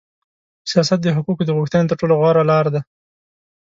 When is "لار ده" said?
2.51-2.81